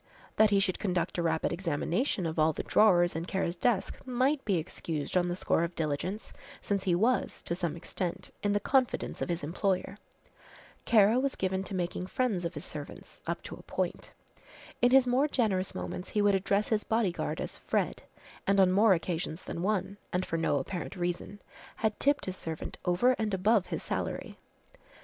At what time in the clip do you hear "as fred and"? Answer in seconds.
17.39-18.59